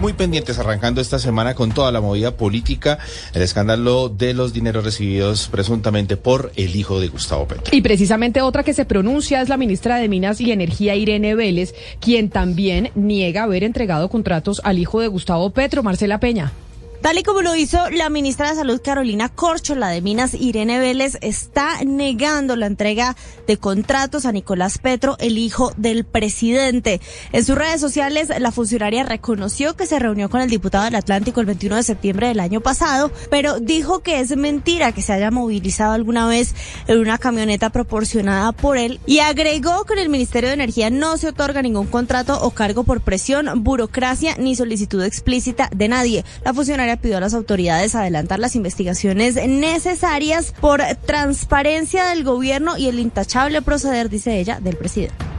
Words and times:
Muy 0.00 0.14
pendientes 0.14 0.58
arrancando 0.58 1.02
esta 1.02 1.18
semana 1.18 1.54
con 1.54 1.72
toda 1.72 1.92
la 1.92 2.00
movida 2.00 2.34
política, 2.34 2.98
el 3.34 3.42
escándalo 3.42 4.08
de 4.08 4.32
los 4.32 4.54
dineros 4.54 4.82
recibidos 4.82 5.48
presuntamente 5.48 6.16
por 6.16 6.52
el 6.56 6.74
hijo 6.74 7.00
de 7.00 7.08
Gustavo 7.08 7.46
Petro. 7.46 7.64
Y 7.70 7.82
precisamente 7.82 8.40
otra 8.40 8.62
que 8.62 8.72
se 8.72 8.86
pronuncia 8.86 9.42
es 9.42 9.50
la 9.50 9.58
ministra 9.58 9.98
de 9.98 10.08
Minas 10.08 10.40
y 10.40 10.52
Energía, 10.52 10.94
Irene 10.94 11.34
Vélez, 11.34 11.74
quien 12.00 12.30
también 12.30 12.90
niega 12.94 13.42
haber 13.42 13.62
entregado 13.62 14.08
contratos 14.08 14.62
al 14.64 14.78
hijo 14.78 15.02
de 15.02 15.08
Gustavo 15.08 15.50
Petro, 15.50 15.82
Marcela 15.82 16.18
Peña. 16.18 16.50
Tal 17.00 17.16
y 17.16 17.22
como 17.22 17.40
lo 17.40 17.56
hizo 17.56 17.88
la 17.88 18.10
ministra 18.10 18.50
de 18.50 18.56
Salud 18.56 18.78
Carolina 18.84 19.30
Corcho, 19.30 19.74
la 19.74 19.88
de 19.88 20.02
Minas 20.02 20.34
Irene 20.34 20.78
Vélez 20.78 21.16
está 21.22 21.82
negando 21.82 22.56
la 22.56 22.66
entrega 22.66 23.16
de 23.46 23.56
contratos 23.56 24.26
a 24.26 24.32
Nicolás 24.32 24.76
Petro, 24.76 25.16
el 25.18 25.38
hijo 25.38 25.72
del 25.78 26.04
presidente. 26.04 27.00
En 27.32 27.42
sus 27.42 27.56
redes 27.56 27.80
sociales, 27.80 28.30
la 28.38 28.52
funcionaria 28.52 29.02
reconoció 29.02 29.76
que 29.76 29.86
se 29.86 29.98
reunió 29.98 30.28
con 30.28 30.42
el 30.42 30.50
diputado 30.50 30.84
del 30.84 30.94
Atlántico 30.94 31.40
el 31.40 31.46
21 31.46 31.76
de 31.76 31.82
septiembre 31.84 32.28
del 32.28 32.38
año 32.38 32.60
pasado, 32.60 33.10
pero 33.30 33.60
dijo 33.60 34.00
que 34.00 34.20
es 34.20 34.36
mentira 34.36 34.92
que 34.92 35.00
se 35.00 35.14
haya 35.14 35.30
movilizado 35.30 35.94
alguna 35.94 36.26
vez 36.26 36.54
en 36.86 36.98
una 36.98 37.16
camioneta 37.16 37.70
proporcionada 37.70 38.52
por 38.52 38.76
él 38.76 39.00
y 39.06 39.20
agregó 39.20 39.86
que 39.86 39.94
en 39.94 40.00
el 40.00 40.10
Ministerio 40.10 40.50
de 40.50 40.54
Energía 40.54 40.90
no 40.90 41.16
se 41.16 41.28
otorga 41.28 41.62
ningún 41.62 41.86
contrato 41.86 42.38
o 42.42 42.50
cargo 42.50 42.84
por 42.84 43.00
presión, 43.00 43.64
burocracia 43.64 44.36
ni 44.36 44.54
solicitud 44.54 45.02
explícita 45.02 45.70
de 45.74 45.88
nadie. 45.88 46.24
La 46.44 46.52
funcionaria 46.52 46.89
pidió 46.96 47.18
a 47.18 47.20
las 47.20 47.34
autoridades 47.34 47.94
adelantar 47.94 48.38
las 48.38 48.56
investigaciones 48.56 49.34
necesarias 49.34 50.54
por 50.60 50.82
transparencia 51.06 52.06
del 52.06 52.24
gobierno 52.24 52.76
y 52.76 52.88
el 52.88 52.98
intachable 52.98 53.62
proceder, 53.62 54.08
dice 54.08 54.38
ella, 54.38 54.60
del 54.60 54.76
presidente 54.76 55.29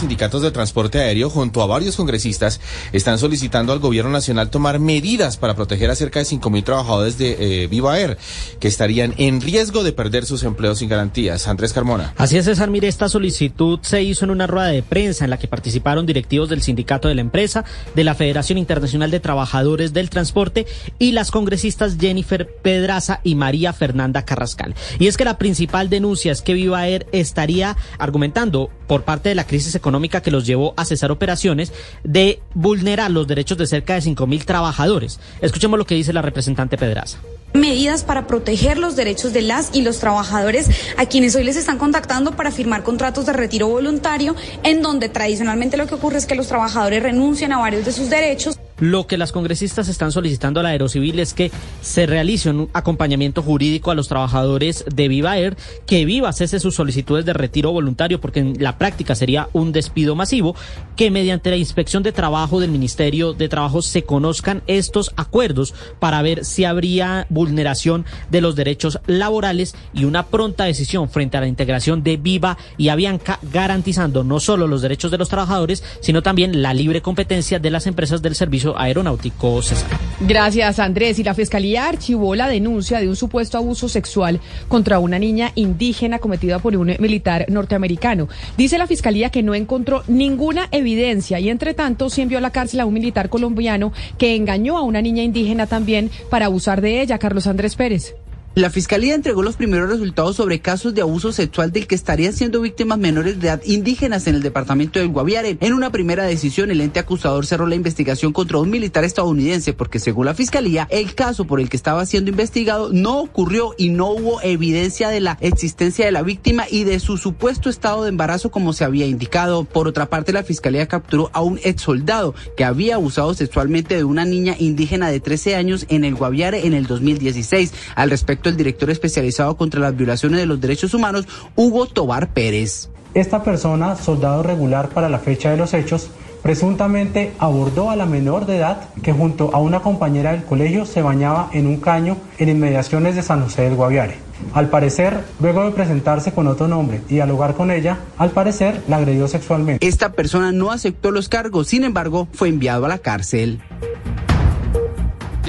sindicatos 0.00 0.40
de 0.40 0.50
transporte 0.50 0.98
aéreo 0.98 1.28
junto 1.28 1.62
a 1.62 1.66
varios 1.66 1.94
congresistas 1.96 2.60
están 2.92 3.18
solicitando 3.18 3.72
al 3.72 3.80
gobierno 3.80 4.10
nacional 4.10 4.48
tomar 4.48 4.78
medidas 4.78 5.36
para 5.36 5.54
proteger 5.54 5.90
a 5.90 5.94
cerca 5.94 6.18
de 6.18 6.24
5.000 6.24 6.64
trabajadores 6.64 7.18
de 7.18 7.64
eh, 7.64 7.66
Viva 7.66 7.98
Air 8.00 8.16
que 8.60 8.68
estarían 8.68 9.14
en 9.18 9.42
riesgo 9.42 9.84
de 9.84 9.92
perder 9.92 10.24
sus 10.24 10.42
empleos 10.42 10.78
sin 10.78 10.88
garantías. 10.88 11.46
Andrés 11.48 11.74
Carmona. 11.74 12.14
Así 12.16 12.38
es, 12.38 12.46
César. 12.46 12.70
Mire, 12.70 12.88
esta 12.88 13.08
solicitud 13.08 13.78
se 13.82 14.02
hizo 14.02 14.24
en 14.24 14.30
una 14.30 14.46
rueda 14.46 14.68
de 14.68 14.82
prensa 14.82 15.24
en 15.24 15.30
la 15.30 15.38
que 15.38 15.48
participaron 15.48 16.06
directivos 16.06 16.48
del 16.48 16.62
sindicato 16.62 17.08
de 17.08 17.14
la 17.14 17.20
empresa, 17.20 17.64
de 17.94 18.04
la 18.04 18.14
Federación 18.14 18.56
Internacional 18.56 19.10
de 19.10 19.20
Trabajadores 19.20 19.92
del 19.92 20.08
Transporte 20.08 20.66
y 20.98 21.12
las 21.12 21.30
congresistas 21.30 21.98
Jennifer 22.00 22.48
Pedraza 22.62 23.20
y 23.22 23.34
María 23.34 23.74
Fernanda 23.74 24.24
Carrascal. 24.24 24.74
Y 24.98 25.08
es 25.08 25.18
que 25.18 25.26
la 25.26 25.36
principal 25.36 25.90
denuncia 25.90 26.32
es 26.32 26.40
que 26.40 26.54
Viva 26.54 26.88
Air 26.88 27.06
estaría 27.12 27.76
argumentando 27.98 28.70
por 28.86 29.02
parte 29.02 29.28
de 29.28 29.34
la 29.34 29.46
crisis 29.46 29.74
económica 29.74 29.89
económica 29.90 30.22
que 30.22 30.30
los 30.30 30.46
llevó 30.46 30.72
a 30.76 30.84
cesar 30.84 31.10
operaciones 31.10 31.72
de 32.04 32.40
vulnerar 32.54 33.10
los 33.10 33.26
derechos 33.26 33.58
de 33.58 33.66
cerca 33.66 33.94
de 33.94 34.00
5.000 34.00 34.44
trabajadores. 34.44 35.18
Escuchemos 35.40 35.78
lo 35.78 35.84
que 35.84 35.96
dice 35.96 36.12
la 36.12 36.22
representante 36.22 36.78
Pedraza 36.78 37.18
medidas 37.52 38.04
para 38.04 38.28
proteger 38.28 38.78
los 38.78 38.94
derechos 38.94 39.32
de 39.32 39.42
las 39.42 39.74
y 39.74 39.82
los 39.82 39.98
trabajadores 39.98 40.68
a 40.96 41.06
quienes 41.06 41.34
hoy 41.34 41.42
les 41.42 41.56
están 41.56 41.78
contactando 41.78 42.36
para 42.36 42.52
firmar 42.52 42.84
contratos 42.84 43.26
de 43.26 43.32
retiro 43.32 43.66
voluntario, 43.66 44.36
en 44.62 44.82
donde 44.82 45.08
tradicionalmente 45.08 45.76
lo 45.76 45.88
que 45.88 45.96
ocurre 45.96 46.18
es 46.18 46.26
que 46.26 46.36
los 46.36 46.46
trabajadores 46.46 47.02
renuncian 47.02 47.50
a 47.52 47.58
varios 47.58 47.84
de 47.84 47.90
sus 47.90 48.08
derechos. 48.08 48.59
Lo 48.80 49.06
que 49.06 49.18
las 49.18 49.30
congresistas 49.30 49.88
están 49.88 50.10
solicitando 50.10 50.60
a 50.60 50.62
la 50.62 50.70
Aerocivil 50.70 51.18
es 51.20 51.34
que 51.34 51.50
se 51.82 52.06
realice 52.06 52.48
un 52.48 52.70
acompañamiento 52.72 53.42
jurídico 53.42 53.90
a 53.90 53.94
los 53.94 54.08
trabajadores 54.08 54.86
de 54.92 55.08
Viva 55.08 55.36
Air, 55.36 55.56
que 55.86 56.06
Viva 56.06 56.32
cese 56.32 56.60
sus 56.60 56.74
solicitudes 56.74 57.26
de 57.26 57.34
retiro 57.34 57.72
voluntario, 57.72 58.20
porque 58.20 58.40
en 58.40 58.56
la 58.58 58.78
práctica 58.78 59.14
sería 59.14 59.48
un 59.52 59.72
despido 59.72 60.14
masivo, 60.14 60.56
que 60.96 61.10
mediante 61.10 61.50
la 61.50 61.56
inspección 61.56 62.02
de 62.02 62.12
trabajo 62.12 62.58
del 62.58 62.70
Ministerio 62.70 63.34
de 63.34 63.50
Trabajo 63.50 63.82
se 63.82 64.04
conozcan 64.04 64.62
estos 64.66 65.12
acuerdos 65.16 65.74
para 65.98 66.22
ver 66.22 66.46
si 66.46 66.64
habría 66.64 67.26
vulneración 67.28 68.06
de 68.30 68.40
los 68.40 68.56
derechos 68.56 68.98
laborales 69.06 69.74
y 69.92 70.04
una 70.04 70.26
pronta 70.26 70.64
decisión 70.64 71.10
frente 71.10 71.36
a 71.36 71.40
la 71.40 71.48
integración 71.48 72.02
de 72.02 72.16
Viva 72.16 72.56
y 72.78 72.88
Avianca, 72.88 73.38
garantizando 73.42 74.24
no 74.24 74.40
solo 74.40 74.66
los 74.66 74.80
derechos 74.80 75.10
de 75.10 75.18
los 75.18 75.28
trabajadores, 75.28 75.84
sino 76.00 76.22
también 76.22 76.62
la 76.62 76.72
libre 76.72 77.02
competencia 77.02 77.58
de 77.58 77.70
las 77.70 77.86
empresas 77.86 78.22
del 78.22 78.34
servicio 78.34 78.69
aeronáutico 78.78 79.62
César. 79.62 79.88
Gracias, 80.20 80.78
Andrés. 80.78 81.18
Y 81.18 81.24
la 81.24 81.34
Fiscalía 81.34 81.88
archivó 81.88 82.34
la 82.34 82.48
denuncia 82.48 83.00
de 83.00 83.08
un 83.08 83.16
supuesto 83.16 83.56
abuso 83.56 83.88
sexual 83.88 84.40
contra 84.68 84.98
una 84.98 85.18
niña 85.18 85.52
indígena 85.54 86.18
cometida 86.18 86.58
por 86.58 86.76
un 86.76 86.94
militar 86.98 87.46
norteamericano. 87.48 88.28
Dice 88.56 88.76
la 88.76 88.86
Fiscalía 88.86 89.30
que 89.30 89.42
no 89.42 89.54
encontró 89.54 90.02
ninguna 90.08 90.68
evidencia 90.72 91.40
y, 91.40 91.48
entre 91.48 91.72
tanto, 91.72 92.10
se 92.10 92.22
envió 92.22 92.38
a 92.38 92.42
la 92.42 92.50
cárcel 92.50 92.80
a 92.80 92.86
un 92.86 92.94
militar 92.94 93.30
colombiano 93.30 93.92
que 94.18 94.36
engañó 94.36 94.76
a 94.76 94.82
una 94.82 95.00
niña 95.00 95.22
indígena 95.22 95.66
también 95.66 96.10
para 96.28 96.46
abusar 96.46 96.80
de 96.80 97.00
ella, 97.00 97.18
Carlos 97.18 97.46
Andrés 97.46 97.76
Pérez. 97.76 98.14
La 98.56 98.68
Fiscalía 98.68 99.14
entregó 99.14 99.44
los 99.44 99.54
primeros 99.54 99.88
resultados 99.88 100.34
sobre 100.34 100.58
casos 100.58 100.92
de 100.92 101.02
abuso 101.02 101.30
sexual 101.30 101.70
del 101.70 101.86
que 101.86 101.94
estarían 101.94 102.32
siendo 102.32 102.60
víctimas 102.60 102.98
menores 102.98 103.38
de 103.38 103.46
edad 103.46 103.62
indígenas 103.64 104.26
en 104.26 104.34
el 104.34 104.42
departamento 104.42 104.98
del 104.98 105.06
Guaviare. 105.06 105.56
En 105.60 105.72
una 105.72 105.92
primera 105.92 106.24
decisión, 106.24 106.72
el 106.72 106.80
ente 106.80 106.98
acusador 106.98 107.46
cerró 107.46 107.68
la 107.68 107.76
investigación 107.76 108.32
contra 108.32 108.58
un 108.58 108.68
militar 108.68 109.04
estadounidense 109.04 109.72
porque, 109.72 110.00
según 110.00 110.26
la 110.26 110.34
Fiscalía, 110.34 110.88
el 110.90 111.14
caso 111.14 111.44
por 111.44 111.60
el 111.60 111.68
que 111.68 111.76
estaba 111.76 112.04
siendo 112.06 112.30
investigado 112.30 112.90
no 112.92 113.20
ocurrió 113.20 113.76
y 113.78 113.90
no 113.90 114.10
hubo 114.10 114.42
evidencia 114.42 115.10
de 115.10 115.20
la 115.20 115.38
existencia 115.40 116.04
de 116.04 116.10
la 116.10 116.22
víctima 116.22 116.64
y 116.68 116.82
de 116.82 116.98
su 116.98 117.18
supuesto 117.18 117.70
estado 117.70 118.02
de 118.02 118.08
embarazo 118.08 118.50
como 118.50 118.72
se 118.72 118.82
había 118.82 119.06
indicado. 119.06 119.62
Por 119.62 119.86
otra 119.86 120.06
parte, 120.06 120.32
la 120.32 120.42
Fiscalía 120.42 120.88
capturó 120.88 121.30
a 121.32 121.40
un 121.40 121.60
ex 121.62 121.82
soldado 121.82 122.34
que 122.56 122.64
había 122.64 122.96
abusado 122.96 123.32
sexualmente 123.32 123.94
de 123.94 124.02
una 124.02 124.24
niña 124.24 124.56
indígena 124.58 125.08
de 125.08 125.20
13 125.20 125.54
años 125.54 125.86
en 125.88 126.04
el 126.04 126.16
Guaviare 126.16 126.66
en 126.66 126.74
el 126.74 126.88
2016. 126.88 127.72
Al 127.94 128.10
respecto, 128.10 128.39
el 128.48 128.56
director 128.56 128.90
especializado 128.90 129.56
contra 129.56 129.80
las 129.80 129.96
violaciones 129.96 130.40
de 130.40 130.46
los 130.46 130.60
derechos 130.60 130.94
humanos, 130.94 131.26
Hugo 131.56 131.86
Tobar 131.86 132.32
Pérez. 132.32 132.88
Esta 133.14 133.42
persona, 133.42 133.96
soldado 133.96 134.42
regular 134.42 134.88
para 134.88 135.08
la 135.08 135.18
fecha 135.18 135.50
de 135.50 135.56
los 135.56 135.74
hechos, 135.74 136.10
presuntamente 136.42 137.32
abordó 137.38 137.90
a 137.90 137.96
la 137.96 138.06
menor 138.06 138.46
de 138.46 138.58
edad 138.58 138.88
que 139.02 139.12
junto 139.12 139.50
a 139.52 139.58
una 139.58 139.80
compañera 139.80 140.32
del 140.32 140.44
colegio 140.44 140.86
se 140.86 141.02
bañaba 141.02 141.50
en 141.52 141.66
un 141.66 141.78
caño 141.78 142.16
en 142.38 142.48
inmediaciones 142.48 143.16
de 143.16 143.22
San 143.22 143.42
José 143.42 143.62
del 143.62 143.74
Guaviare. 143.74 144.30
Al 144.54 144.70
parecer, 144.70 145.22
luego 145.40 145.64
de 145.64 145.72
presentarse 145.72 146.32
con 146.32 146.46
otro 146.46 146.66
nombre 146.66 147.02
y 147.08 147.14
dialogar 147.14 147.54
con 147.54 147.70
ella, 147.70 147.98
al 148.16 148.30
parecer 148.30 148.82
la 148.88 148.96
agredió 148.96 149.28
sexualmente. 149.28 149.86
Esta 149.86 150.12
persona 150.12 150.50
no 150.50 150.70
aceptó 150.70 151.10
los 151.10 151.28
cargos, 151.28 151.68
sin 151.68 151.84
embargo, 151.84 152.26
fue 152.32 152.48
enviado 152.48 152.86
a 152.86 152.88
la 152.88 152.98
cárcel. 152.98 153.60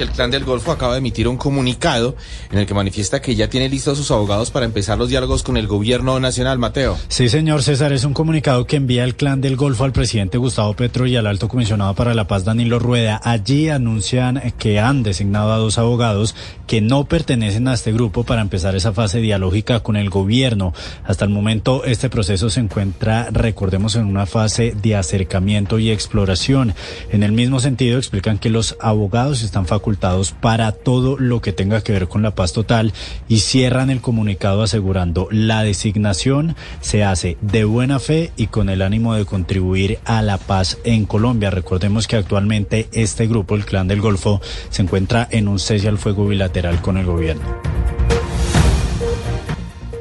El 0.02 0.10
Clan 0.10 0.32
del 0.32 0.44
Golfo 0.44 0.72
acaba 0.72 0.94
de 0.94 0.98
emitir 0.98 1.28
un 1.28 1.36
comunicado 1.36 2.16
en 2.50 2.58
el 2.58 2.66
que 2.66 2.74
manifiesta 2.74 3.22
que 3.22 3.36
ya 3.36 3.48
tiene 3.48 3.68
listos 3.68 3.98
sus 3.98 4.10
abogados 4.10 4.50
para 4.50 4.66
empezar 4.66 4.98
los 4.98 5.08
diálogos 5.08 5.44
con 5.44 5.56
el 5.56 5.68
gobierno 5.68 6.18
nacional, 6.18 6.58
Mateo. 6.58 6.98
Sí, 7.06 7.28
señor 7.28 7.62
César, 7.62 7.92
es 7.92 8.02
un 8.04 8.12
comunicado 8.12 8.66
que 8.66 8.76
envía 8.76 9.04
el 9.04 9.14
Clan 9.14 9.40
del 9.40 9.54
Golfo 9.54 9.84
al 9.84 9.92
presidente 9.92 10.38
Gustavo 10.38 10.74
Petro 10.74 11.06
y 11.06 11.14
al 11.14 11.28
alto 11.28 11.46
comisionado 11.46 11.94
para 11.94 12.14
la 12.14 12.26
paz, 12.26 12.44
Danilo 12.44 12.80
Rueda. 12.80 13.20
Allí 13.22 13.68
anuncian 13.68 14.52
que 14.58 14.80
han 14.80 15.04
designado 15.04 15.52
a 15.52 15.58
dos 15.58 15.78
abogados 15.78 16.34
que 16.66 16.80
no 16.80 17.04
pertenecen 17.04 17.68
a 17.68 17.74
este 17.74 17.92
grupo 17.92 18.24
para 18.24 18.42
empezar 18.42 18.74
esa 18.74 18.92
fase 18.92 19.20
dialógica 19.20 19.80
con 19.80 19.94
el 19.94 20.10
gobierno. 20.10 20.74
Hasta 21.04 21.24
el 21.24 21.30
momento 21.30 21.84
este 21.84 22.08
proceso 22.08 22.50
se 22.50 22.58
encuentra, 22.58 23.28
recordemos, 23.30 23.94
en 23.94 24.06
una 24.06 24.26
fase 24.26 24.74
de 24.82 24.96
acercamiento 24.96 25.78
y 25.78 25.90
exploración. 25.90 26.74
En 27.10 27.22
el 27.22 27.30
mismo 27.30 27.60
sentido, 27.60 27.98
explican 27.98 28.38
que 28.38 28.50
los 28.50 28.76
abogados 28.80 29.42
están 29.42 29.66
para 30.40 30.72
todo 30.72 31.18
lo 31.18 31.40
que 31.40 31.52
tenga 31.52 31.82
que 31.82 31.92
ver 31.92 32.08
con 32.08 32.22
la 32.22 32.34
paz 32.34 32.52
total 32.52 32.92
y 33.28 33.40
cierran 33.40 33.90
el 33.90 34.00
comunicado 34.00 34.62
asegurando 34.62 35.28
la 35.30 35.62
designación 35.62 36.56
se 36.80 37.04
hace 37.04 37.36
de 37.40 37.64
buena 37.64 37.98
fe 37.98 38.32
y 38.36 38.46
con 38.46 38.68
el 38.68 38.82
ánimo 38.82 39.14
de 39.14 39.24
contribuir 39.24 39.98
a 40.04 40.22
la 40.22 40.38
paz 40.38 40.78
en 40.84 41.06
Colombia. 41.06 41.50
Recordemos 41.50 42.06
que 42.06 42.16
actualmente 42.16 42.88
este 42.92 43.26
grupo, 43.26 43.54
el 43.54 43.64
Clan 43.64 43.88
del 43.88 44.00
Golfo, 44.00 44.40
se 44.70 44.82
encuentra 44.82 45.28
en 45.30 45.48
un 45.48 45.58
cese 45.58 45.88
al 45.88 45.98
fuego 45.98 46.26
bilateral 46.26 46.80
con 46.80 46.96
el 46.96 47.06
gobierno. 47.06 47.81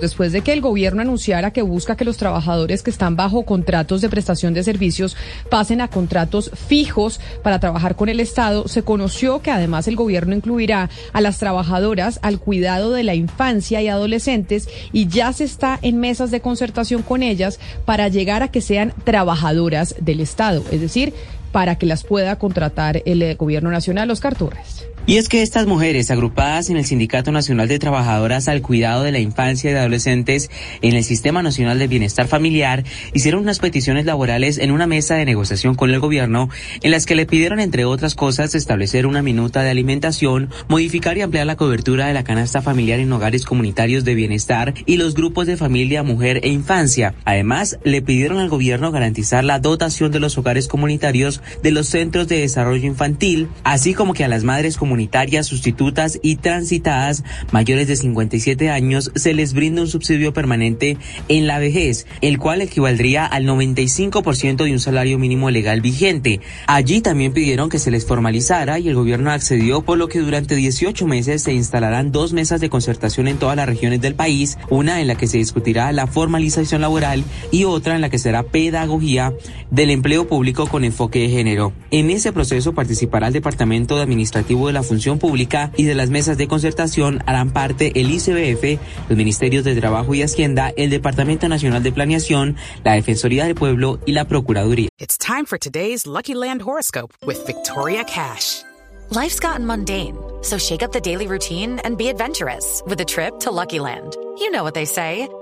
Después 0.01 0.31
de 0.31 0.41
que 0.41 0.51
el 0.51 0.61
gobierno 0.61 1.01
anunciara 1.01 1.51
que 1.51 1.61
busca 1.61 1.95
que 1.95 2.05
los 2.05 2.17
trabajadores 2.17 2.83
que 2.83 2.89
están 2.89 3.15
bajo 3.15 3.43
contratos 3.43 4.01
de 4.01 4.09
prestación 4.09 4.53
de 4.53 4.63
servicios 4.63 5.15
pasen 5.49 5.79
a 5.81 5.87
contratos 5.87 6.51
fijos 6.67 7.19
para 7.43 7.59
trabajar 7.59 7.95
con 7.95 8.09
el 8.09 8.19
Estado, 8.19 8.67
se 8.67 8.83
conoció 8.83 9.41
que 9.41 9.51
además 9.51 9.87
el 9.87 9.95
gobierno 9.95 10.35
incluirá 10.35 10.89
a 11.13 11.21
las 11.21 11.37
trabajadoras 11.37 12.19
al 12.21 12.39
cuidado 12.39 12.91
de 12.91 13.03
la 13.03 13.15
infancia 13.15 13.81
y 13.81 13.87
adolescentes 13.87 14.67
y 14.91 15.07
ya 15.07 15.31
se 15.33 15.43
está 15.43 15.79
en 15.81 15.99
mesas 15.99 16.31
de 16.31 16.41
concertación 16.41 17.03
con 17.03 17.23
ellas 17.23 17.59
para 17.85 18.07
llegar 18.07 18.43
a 18.43 18.49
que 18.49 18.61
sean 18.61 18.93
trabajadoras 19.03 19.95
del 19.99 20.19
Estado, 20.19 20.63
es 20.71 20.81
decir, 20.81 21.13
para 21.51 21.75
que 21.77 21.85
las 21.85 22.03
pueda 22.03 22.37
contratar 22.37 23.01
el 23.05 23.21
eh, 23.21 23.35
gobierno 23.35 23.71
nacional, 23.71 24.09
Oscar 24.09 24.35
Torres. 24.35 24.85
Y 25.07 25.17
es 25.17 25.29
que 25.29 25.41
estas 25.41 25.65
mujeres 25.65 26.11
agrupadas 26.11 26.69
en 26.69 26.77
el 26.77 26.85
Sindicato 26.85 27.31
Nacional 27.31 27.67
de 27.67 27.79
Trabajadoras 27.79 28.47
al 28.47 28.61
Cuidado 28.61 29.01
de 29.01 29.11
la 29.11 29.17
Infancia 29.17 29.71
y 29.71 29.73
de 29.73 29.79
Adolescentes 29.79 30.51
en 30.83 30.93
el 30.93 31.03
Sistema 31.03 31.41
Nacional 31.41 31.79
de 31.79 31.87
Bienestar 31.87 32.27
Familiar 32.27 32.83
hicieron 33.11 33.41
unas 33.41 33.57
peticiones 33.57 34.05
laborales 34.05 34.59
en 34.59 34.69
una 34.69 34.85
mesa 34.85 35.15
de 35.15 35.25
negociación 35.25 35.73
con 35.73 35.89
el 35.89 35.99
gobierno 35.99 36.49
en 36.83 36.91
las 36.91 37.07
que 37.07 37.15
le 37.15 37.25
pidieron, 37.25 37.59
entre 37.59 37.83
otras 37.83 38.13
cosas, 38.13 38.53
establecer 38.53 39.07
una 39.07 39.23
minuta 39.23 39.63
de 39.63 39.71
alimentación, 39.71 40.51
modificar 40.69 41.17
y 41.17 41.21
ampliar 41.21 41.47
la 41.47 41.57
cobertura 41.57 42.05
de 42.05 42.13
la 42.13 42.23
canasta 42.23 42.61
familiar 42.61 42.99
en 42.99 43.11
hogares 43.11 43.43
comunitarios 43.43 44.05
de 44.05 44.13
bienestar 44.13 44.75
y 44.85 44.97
los 44.97 45.15
grupos 45.15 45.47
de 45.47 45.57
familia, 45.57 46.03
mujer 46.03 46.41
e 46.43 46.49
infancia. 46.49 47.15
Además, 47.25 47.79
le 47.83 48.03
pidieron 48.03 48.37
al 48.37 48.49
gobierno 48.49 48.91
garantizar 48.91 49.43
la 49.43 49.57
dotación 49.57 50.11
de 50.11 50.19
los 50.19 50.37
hogares 50.37 50.67
comunitarios 50.67 51.41
de 51.63 51.71
los 51.71 51.87
centros 51.87 52.27
de 52.27 52.39
desarrollo 52.39 52.85
infantil, 52.85 53.47
así 53.63 53.95
como 53.95 54.13
que 54.13 54.23
a 54.23 54.27
las 54.27 54.43
madres 54.43 54.77
comunitarias 54.77 54.90
comunitarias 54.91 55.47
sustitutas 55.47 56.19
y 56.21 56.35
transitadas 56.35 57.23
mayores 57.53 57.87
de 57.87 57.95
57 57.95 58.69
años 58.69 59.09
se 59.15 59.33
les 59.33 59.53
brinda 59.53 59.81
un 59.81 59.87
subsidio 59.87 60.33
permanente 60.33 60.97
en 61.29 61.47
la 61.47 61.59
vejez, 61.59 62.07
el 62.19 62.37
cual 62.39 62.61
equivaldría 62.61 63.25
al 63.25 63.45
95% 63.45 64.65
de 64.65 64.73
un 64.73 64.81
salario 64.81 65.17
mínimo 65.17 65.49
legal 65.49 65.79
vigente. 65.79 66.41
Allí 66.67 66.99
también 66.99 67.31
pidieron 67.31 67.69
que 67.69 67.79
se 67.79 67.89
les 67.89 68.05
formalizara 68.05 68.79
y 68.79 68.89
el 68.89 68.95
gobierno 68.95 69.31
accedió, 69.31 69.81
por 69.81 69.97
lo 69.97 70.09
que 70.09 70.19
durante 70.19 70.57
18 70.57 71.07
meses 71.07 71.43
se 71.43 71.53
instalarán 71.53 72.11
dos 72.11 72.33
mesas 72.33 72.59
de 72.59 72.69
concertación 72.69 73.29
en 73.29 73.37
todas 73.37 73.55
las 73.55 73.67
regiones 73.67 74.01
del 74.01 74.15
país, 74.15 74.57
una 74.69 74.99
en 74.99 75.07
la 75.07 75.15
que 75.15 75.27
se 75.27 75.37
discutirá 75.37 75.93
la 75.93 76.05
formalización 76.05 76.81
laboral 76.81 77.23
y 77.49 77.63
otra 77.63 77.95
en 77.95 78.01
la 78.01 78.09
que 78.09 78.19
será 78.19 78.43
pedagogía 78.43 79.31
del 79.69 79.89
empleo 79.89 80.27
público 80.27 80.67
con 80.67 80.83
enfoque 80.83 81.19
de 81.19 81.29
género. 81.29 81.71
En 81.91 82.09
ese 82.09 82.33
proceso 82.33 82.73
participará 82.73 83.27
el 83.27 83.33
Departamento 83.33 83.95
de 83.95 84.01
Administrativo 84.01 84.67
de 84.67 84.73
la 84.73 84.80
Función 84.83 85.19
Pública 85.19 85.71
y 85.77 85.83
de 85.83 85.95
las 85.95 86.09
mesas 86.09 86.37
de 86.37 86.47
concertación 86.47 87.23
harán 87.25 87.51
parte 87.51 87.91
el 87.99 88.11
ICBF, 88.11 88.79
los 89.09 89.17
Ministerios 89.17 89.63
de 89.63 89.75
Trabajo 89.75 90.13
y 90.13 90.21
Hacienda, 90.21 90.73
el 90.75 90.89
Departamento 90.89 91.47
Nacional 91.47 91.83
de 91.83 91.91
Planeación, 91.91 92.55
la 92.83 92.93
Defensoría 92.93 93.45
del 93.45 93.55
Pueblo 93.55 93.99
y 94.05 94.13
la 94.13 94.25
Procuraduría. 94.25 94.89
It's 94.99 95.17
time 95.17 95.45
for 95.45 95.57
today's 95.57 96.05
Lucky 96.05 96.33
Land 96.33 96.61
horoscope 96.61 97.13
with 97.25 97.45
Victoria 97.45 98.03
Cash. 98.03 98.63
Life's 99.09 99.39
gotten 99.39 99.65
mundane, 99.65 100.15
so 100.41 100.57
shake 100.57 100.83
up 100.83 100.91
the 100.93 101.01
daily 101.01 101.27
routine 101.27 101.79
and 101.83 101.97
be 101.97 102.07
adventurous 102.07 102.81
with 102.85 103.01
a 103.01 103.05
trip 103.05 103.39
to 103.41 103.51
Lucky 103.51 103.79
Land. 103.79 104.15
You 104.37 104.51
know 104.51 104.63
what 104.63 104.73
they 104.73 104.85
say. 104.85 105.27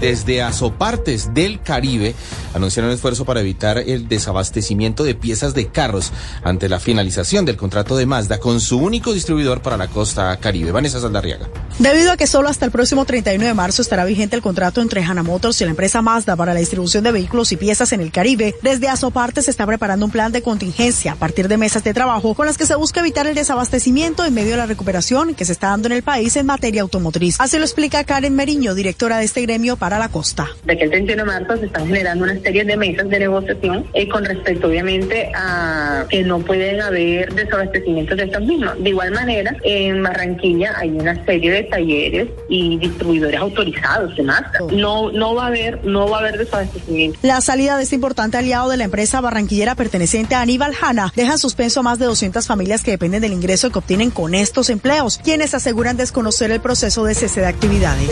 Desde 0.00 0.42
Azopartes 0.42 1.34
del 1.34 1.60
Caribe 1.60 2.14
anunciaron 2.54 2.88
un 2.88 2.94
esfuerzo 2.94 3.26
para 3.26 3.40
evitar 3.40 3.78
el 3.78 4.08
desabastecimiento 4.08 5.04
de 5.04 5.14
piezas 5.14 5.54
de 5.54 5.68
carros 5.68 6.10
ante 6.42 6.68
la 6.68 6.80
finalización 6.80 7.44
del 7.44 7.58
contrato 7.58 7.96
de 7.96 8.06
Mazda 8.06 8.40
con 8.40 8.60
su 8.60 8.78
único 8.78 9.12
distribuidor 9.12 9.60
para 9.60 9.76
la 9.76 9.88
costa 9.88 10.34
caribe. 10.38 10.72
Vanessa 10.72 11.00
Saldarriaga. 11.00 11.48
Debido 11.78 12.12
a 12.12 12.16
que 12.16 12.26
solo 12.26 12.48
hasta 12.48 12.66
el 12.66 12.70
próximo 12.70 13.04
31 13.04 13.44
de 13.44 13.54
marzo 13.54 13.80
estará 13.80 14.04
vigente 14.04 14.36
el 14.36 14.42
contrato 14.42 14.82
entre 14.82 15.02
Hana 15.02 15.22
Motors 15.22 15.60
y 15.60 15.64
la 15.64 15.70
empresa 15.70 16.02
Mazda 16.02 16.36
para 16.36 16.52
la 16.52 16.60
distribución 16.60 17.04
de 17.04 17.12
vehículos 17.12 17.52
y 17.52 17.56
piezas 17.56 17.92
en 17.92 18.00
el 18.00 18.12
Caribe, 18.12 18.54
desde 18.62 18.88
Azopartes 18.88 19.46
se 19.46 19.50
está 19.50 19.66
preparando 19.66 20.04
un 20.04 20.12
plan 20.12 20.32
de 20.32 20.42
contingencia 20.42 21.12
a 21.12 21.16
partir 21.16 21.48
de 21.48 21.56
mesas 21.56 21.82
de 21.84 21.94
trabajo 21.94 22.34
con 22.34 22.46
las 22.46 22.58
que 22.58 22.66
se 22.66 22.74
busca 22.74 23.00
evitar 23.00 23.26
el 23.26 23.34
desabastecimiento 23.34 24.24
en 24.24 24.34
medio 24.34 24.52
de 24.52 24.56
la 24.58 24.66
recuperación 24.66 25.34
que 25.34 25.44
se 25.44 25.52
está 25.52 25.68
dando 25.68 25.88
en 25.88 25.92
el 25.92 26.02
país 26.02 26.36
en 26.36 26.46
materia 26.46 26.82
automotriz. 26.82 27.36
Así 27.40 27.58
lo 27.58 27.64
explica 27.64 28.04
Karen 28.04 28.34
Meriño, 28.34 28.74
directora 28.74 29.18
de 29.18 29.24
este 29.24 29.42
gremio 29.42 29.76
para 29.76 29.98
la 29.98 30.08
costa. 30.08 30.48
De 30.64 30.76
que 30.76 30.84
el 30.84 30.90
31 30.90 31.24
de 31.24 31.26
marzo 31.26 31.56
se 31.56 31.66
están 31.66 31.86
generando 31.86 32.24
una 32.24 32.38
serie 32.40 32.64
de 32.64 32.76
mesas 32.76 33.08
de 33.08 33.18
negociación 33.18 33.86
eh, 33.94 34.08
con 34.08 34.24
respecto 34.24 34.66
obviamente 34.66 35.30
a 35.34 36.04
que 36.08 36.22
no 36.22 36.40
pueden 36.40 36.80
haber 36.80 37.32
desabastecimientos 37.34 38.16
de 38.16 38.24
estas 38.24 38.42
mismas. 38.42 38.82
De 38.82 38.90
igual 38.90 39.12
manera, 39.12 39.56
en 39.62 40.02
Barranquilla 40.02 40.74
hay 40.76 40.90
una 40.90 41.24
serie 41.24 41.50
de 41.50 41.59
talleres 41.64 42.28
y 42.48 42.78
distribuidores 42.78 43.40
autorizados 43.40 44.16
de 44.16 44.22
Mazda. 44.22 44.58
No, 44.72 45.10
no 45.12 45.34
va 45.34 45.44
a 45.44 45.46
haber, 45.48 45.84
no 45.84 46.08
va 46.08 46.18
a 46.18 46.20
haber 46.20 46.38
desabastecimiento. 46.38 47.18
La 47.22 47.40
salida 47.40 47.76
de 47.76 47.82
este 47.84 47.94
importante 47.94 48.36
aliado 48.36 48.68
de 48.68 48.76
la 48.76 48.84
empresa 48.84 49.20
barranquillera 49.20 49.74
perteneciente 49.74 50.34
a 50.34 50.40
Aníbal 50.40 50.74
Hanna 50.80 51.12
deja 51.14 51.32
en 51.32 51.38
suspenso 51.38 51.80
a 51.80 51.82
más 51.82 51.98
de 51.98 52.06
200 52.06 52.46
familias 52.46 52.82
que 52.82 52.92
dependen 52.92 53.22
del 53.22 53.32
ingreso 53.32 53.70
que 53.70 53.78
obtienen 53.78 54.10
con 54.10 54.34
estos 54.34 54.70
empleos, 54.70 55.20
quienes 55.22 55.54
aseguran 55.54 55.96
desconocer 55.96 56.50
el 56.50 56.60
proceso 56.60 57.04
de 57.04 57.14
cese 57.14 57.40
de 57.40 57.46
actividades. 57.46 58.10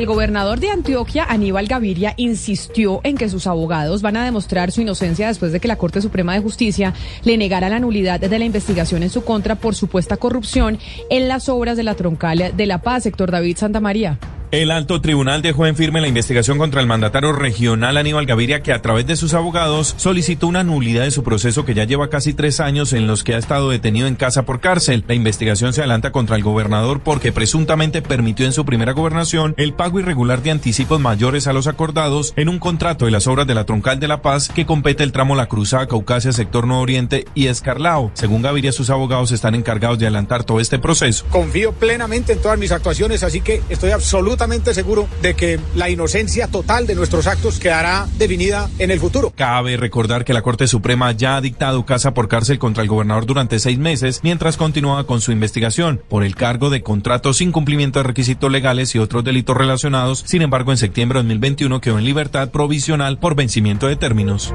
El 0.00 0.06
gobernador 0.06 0.60
de 0.60 0.70
Antioquia, 0.70 1.26
Aníbal 1.28 1.66
Gaviria, 1.66 2.14
insistió 2.16 3.02
en 3.04 3.18
que 3.18 3.28
sus 3.28 3.46
abogados 3.46 4.00
van 4.00 4.16
a 4.16 4.24
demostrar 4.24 4.72
su 4.72 4.80
inocencia 4.80 5.26
después 5.26 5.52
de 5.52 5.60
que 5.60 5.68
la 5.68 5.76
Corte 5.76 6.00
Suprema 6.00 6.32
de 6.32 6.40
Justicia 6.40 6.94
le 7.22 7.36
negara 7.36 7.68
la 7.68 7.80
nulidad 7.80 8.18
de 8.18 8.38
la 8.38 8.46
investigación 8.46 9.02
en 9.02 9.10
su 9.10 9.24
contra 9.24 9.56
por 9.56 9.74
supuesta 9.74 10.16
corrupción 10.16 10.78
en 11.10 11.28
las 11.28 11.50
obras 11.50 11.76
de 11.76 11.82
la 11.82 11.96
troncal 11.96 12.52
de 12.56 12.66
La 12.66 12.80
Paz, 12.80 13.02
sector 13.02 13.30
David 13.30 13.58
Santa 13.58 13.80
María. 13.80 14.18
El 14.52 14.72
alto 14.72 15.00
tribunal 15.00 15.42
dejó 15.42 15.66
en 15.66 15.76
firme 15.76 16.00
la 16.00 16.08
investigación 16.08 16.58
contra 16.58 16.80
el 16.80 16.88
mandatario 16.88 17.32
regional 17.32 17.96
Aníbal 17.96 18.26
Gaviria, 18.26 18.64
que 18.64 18.72
a 18.72 18.82
través 18.82 19.06
de 19.06 19.14
sus 19.14 19.32
abogados 19.32 19.94
solicitó 19.96 20.48
una 20.48 20.64
nulidad 20.64 21.04
de 21.04 21.12
su 21.12 21.22
proceso 21.22 21.64
que 21.64 21.72
ya 21.72 21.84
lleva 21.84 22.10
casi 22.10 22.34
tres 22.34 22.58
años 22.58 22.92
en 22.92 23.06
los 23.06 23.22
que 23.22 23.36
ha 23.36 23.38
estado 23.38 23.70
detenido 23.70 24.08
en 24.08 24.16
casa 24.16 24.42
por 24.42 24.58
cárcel. 24.58 25.04
La 25.06 25.14
investigación 25.14 25.72
se 25.72 25.82
adelanta 25.82 26.10
contra 26.10 26.34
el 26.34 26.42
gobernador 26.42 27.00
porque 27.00 27.30
presuntamente 27.30 28.02
permitió 28.02 28.44
en 28.44 28.52
su 28.52 28.64
primera 28.64 28.90
gobernación 28.90 29.54
el 29.56 29.72
pago 29.72 30.00
irregular 30.00 30.42
de 30.42 30.50
anticipos 30.50 30.98
mayores 30.98 31.46
a 31.46 31.52
los 31.52 31.68
acordados 31.68 32.32
en 32.34 32.48
un 32.48 32.58
contrato 32.58 33.04
de 33.04 33.12
las 33.12 33.28
obras 33.28 33.46
de 33.46 33.54
la 33.54 33.66
Troncal 33.66 34.00
de 34.00 34.08
la 34.08 34.20
Paz 34.20 34.48
que 34.52 34.66
compete 34.66 35.04
el 35.04 35.12
tramo 35.12 35.36
La 35.36 35.46
Cruzada, 35.46 35.86
Caucasia, 35.86 36.32
Sector 36.32 36.66
Nuevo 36.66 36.82
Oriente 36.82 37.24
y 37.36 37.46
Escarlao. 37.46 38.10
Según 38.14 38.42
Gaviria, 38.42 38.72
sus 38.72 38.90
abogados 38.90 39.30
están 39.30 39.54
encargados 39.54 40.00
de 40.00 40.06
adelantar 40.06 40.42
todo 40.42 40.58
este 40.58 40.80
proceso. 40.80 41.24
Confío 41.30 41.70
plenamente 41.70 42.32
en 42.32 42.42
todas 42.42 42.58
mis 42.58 42.72
actuaciones, 42.72 43.22
así 43.22 43.42
que 43.42 43.62
estoy 43.68 43.92
absolutamente 43.92 44.39
seguro 44.72 45.06
de 45.20 45.34
que 45.34 45.60
la 45.74 45.90
inocencia 45.90 46.48
total 46.48 46.86
de 46.86 46.94
nuestros 46.94 47.26
actos 47.26 47.58
quedará 47.58 48.08
definida 48.16 48.70
en 48.78 48.90
el 48.90 48.98
futuro. 48.98 49.32
Cabe 49.36 49.76
recordar 49.76 50.24
que 50.24 50.32
la 50.32 50.40
Corte 50.40 50.66
Suprema 50.66 51.12
ya 51.12 51.36
ha 51.36 51.40
dictado 51.40 51.84
casa 51.84 52.14
por 52.14 52.28
cárcel 52.28 52.58
contra 52.58 52.82
el 52.82 52.88
gobernador 52.88 53.26
durante 53.26 53.58
seis 53.58 53.78
meses 53.78 54.20
mientras 54.22 54.56
continúa 54.56 55.06
con 55.06 55.20
su 55.20 55.32
investigación 55.32 56.00
por 56.08 56.24
el 56.24 56.36
cargo 56.36 56.70
de 56.70 56.82
contratos 56.82 57.36
sin 57.36 57.52
cumplimiento 57.52 57.98
de 57.98 58.04
requisitos 58.04 58.50
legales 58.50 58.94
y 58.94 58.98
otros 58.98 59.24
delitos 59.24 59.56
relacionados. 59.56 60.24
Sin 60.26 60.40
embargo, 60.40 60.70
en 60.70 60.78
septiembre 60.78 61.18
de 61.18 61.24
2021 61.24 61.80
quedó 61.80 61.98
en 61.98 62.04
libertad 62.04 62.48
provisional 62.50 63.18
por 63.18 63.34
vencimiento 63.34 63.88
de 63.88 63.96
términos 63.96 64.54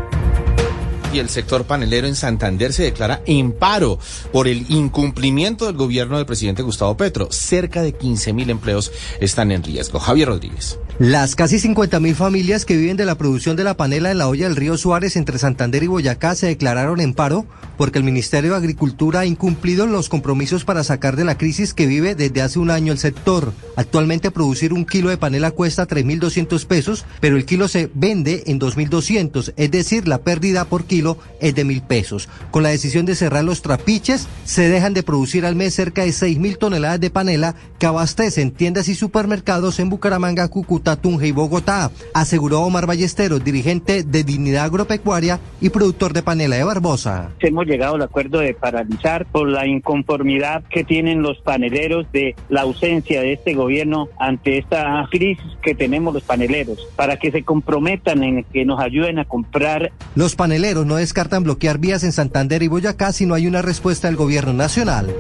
y 1.16 1.20
el 1.20 1.30
sector 1.30 1.64
panelero 1.64 2.08
en 2.08 2.16
Santander 2.16 2.74
se 2.74 2.84
declara 2.84 3.22
en 3.26 3.54
paro 3.54 4.00
por 4.34 4.50
el 4.50 4.66
incumplimiento 4.70 5.66
del 5.66 5.78
gobierno 5.78 6.18
del 6.18 6.26
presidente 6.26 6.62
Gustavo 6.62 6.98
Petro. 6.98 7.30
Cerca 7.32 7.82
de 7.82 7.94
15 7.94 8.34
mil 8.34 8.50
empleos 8.50 8.92
están 9.22 9.54
en 9.54 9.64
riesgo. 9.64 10.00
Javier 10.00 10.28
Rodríguez. 10.28 10.78
Las 11.00 11.36
casi 11.36 11.60
50 11.60 12.00
mil 12.00 12.16
familias 12.16 12.66
que 12.66 12.76
viven 12.76 12.98
de 12.98 13.06
la 13.06 13.16
producción 13.16 13.56
de 13.56 13.64
la 13.64 13.78
panela 13.78 14.12
en 14.12 14.18
la 14.18 14.28
olla 14.28 14.48
del 14.48 14.56
río 14.56 14.78
Suárez 14.78 15.16
entre 15.16 15.38
Santander 15.38 15.84
y 15.84 15.88
Boyacá 15.88 16.36
se 16.36 16.48
declararon 16.48 17.00
en 17.00 17.14
paro 17.14 17.46
porque 17.78 17.98
el 17.98 18.06
Ministerio 18.06 18.52
de 18.52 18.58
Agricultura 18.58 19.22
ha 19.22 19.26
incumplido 19.26 19.88
los 19.88 20.10
compromisos 20.10 20.66
para 20.66 20.84
sacar 20.84 21.16
de 21.16 21.26
la 21.26 21.38
crisis 21.38 21.74
que 21.74 21.88
vive 21.88 22.16
desde 22.16 22.42
hace 22.42 22.60
un 22.60 22.72
año 22.72 22.92
el 22.92 22.98
sector. 22.98 23.54
Actualmente 23.76 24.32
producir 24.32 24.74
un 24.74 24.86
kilo 24.86 25.10
de 25.10 25.18
panela 25.18 25.52
cuesta 25.52 25.88
3.200 25.88 26.66
pesos, 26.66 27.06
pero 27.20 27.36
el 27.36 27.46
kilo 27.46 27.68
se 27.68 27.90
vende 27.94 28.44
en 28.48 28.60
2.200, 28.60 29.54
es 29.56 29.72
decir, 29.72 30.08
la 30.08 30.20
pérdida 30.20 30.66
por 30.66 30.86
kilo 30.86 31.05
kilo 31.06 31.18
es 31.40 31.54
de 31.54 31.64
mil 31.64 31.82
pesos. 31.82 32.28
Con 32.52 32.64
la 32.64 32.70
decisión 32.70 33.06
de 33.06 33.16
cerrar 33.16 33.44
los 33.44 33.62
trapiches, 33.62 34.28
se 34.44 34.70
dejan 34.70 34.94
de 34.94 35.04
producir 35.04 35.46
al 35.46 35.56
mes 35.56 35.74
cerca 35.74 36.04
de 36.04 36.12
seis 36.12 36.40
mil 36.40 36.58
toneladas 36.58 37.00
de 37.00 37.10
panela 37.10 37.56
que 37.78 37.86
abastecen 37.86 38.52
tiendas 38.52 38.88
y 38.88 38.96
supermercados 38.96 39.80
en 39.80 39.90
Bucaramanga, 39.90 40.48
Cúcuta, 40.48 40.96
Tunja 40.96 41.28
y 41.28 41.32
Bogotá, 41.32 41.92
aseguró 42.14 42.62
Omar 42.62 42.88
Ballesteros, 42.88 43.44
dirigente 43.44 44.04
de 44.04 44.24
Dignidad 44.24 44.66
Agropecuaria 44.66 45.40
y 45.62 45.70
productor 45.70 46.14
de 46.14 46.24
panela 46.24 46.56
de 46.56 46.64
Barbosa. 46.64 47.32
Hemos 47.40 47.66
llegado 47.66 47.96
al 47.96 48.02
acuerdo 48.02 48.40
de 48.40 48.54
paralizar 48.54 49.26
por 49.26 49.48
la 49.48 49.68
inconformidad 49.68 50.64
que 50.70 50.84
tienen 50.84 51.22
los 51.22 51.38
paneleros 51.40 52.08
de 52.12 52.36
la 52.50 52.62
ausencia 52.62 53.22
de 53.22 53.34
este 53.34 53.54
gobierno 53.54 54.08
ante 54.20 54.58
esta 54.58 55.08
crisis 55.12 55.46
que 55.62 55.76
tenemos 55.76 56.14
los 56.14 56.24
paneleros, 56.24 56.80
para 56.96 57.18
que 57.18 57.32
se 57.32 57.44
comprometan 57.44 58.24
en 58.24 58.44
que 58.46 58.66
nos 58.66 58.80
ayuden 58.80 59.20
a 59.20 59.26
comprar. 59.26 59.92
Los 60.16 60.36
paneleros 60.36 60.86
no 60.86 60.95
descartan 60.98 61.44
bloquear 61.44 61.78
vías 61.78 62.04
en 62.04 62.12
Santander 62.12 62.64
y 62.64 62.68
Boyacá 62.68 63.12
si 63.12 63.26
no 63.26 63.34
hay 63.34 63.48
una 63.48 63.62
respuesta 63.62 64.08
del 64.08 64.16
gobierno 64.16 64.54
nacional. 64.54 65.14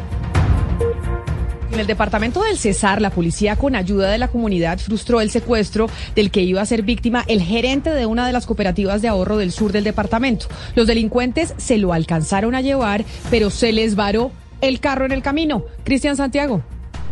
En 1.72 1.82
el 1.82 1.88
departamento 1.88 2.41
del 2.41 2.58
Cesar, 2.58 3.01
la 3.01 3.10
policía 3.10 3.58
con 3.58 3.75
ayuda 3.75 4.10
de 4.10 4.17
la 4.17 4.29
comunidad 4.29 4.79
frustró 4.79 5.20
el 5.20 5.29
secuestro 5.29 5.89
del 6.15 6.32
que 6.32 6.41
iba 6.41 6.62
a 6.62 6.65
ser 6.65 6.84
víctima 6.84 7.25
el 7.27 7.41
gerente 7.41 7.89
de 7.89 8.05
una 8.05 8.25
de 8.25 8.32
las 8.32 8.46
cooperativas 8.46 9.01
de 9.01 9.10
ahorro 9.10 9.36
del 9.36 9.51
sur 9.51 9.74
del 9.74 9.84
departamento. 9.84 10.48
Los 10.75 10.88
delincuentes 10.88 11.53
se 11.58 11.77
lo 11.77 11.91
alcanzaron 11.91 12.55
a 12.55 12.62
llevar, 12.62 13.03
pero 13.29 13.50
se 13.50 13.74
les 13.74 13.96
varó 13.96 14.32
el 14.62 14.79
carro 14.79 15.05
en 15.05 15.12
el 15.12 15.22
camino. 15.22 15.65
Cristian 15.84 16.15
Santiago. 16.15 16.63